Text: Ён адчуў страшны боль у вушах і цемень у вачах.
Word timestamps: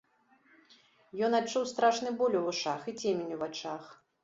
Ён 1.27 1.31
адчуў 1.41 1.67
страшны 1.73 2.15
боль 2.23 2.39
у 2.41 2.43
вушах 2.49 2.91
і 2.93 2.97
цемень 3.01 3.33
у 3.39 3.41
вачах. 3.45 3.83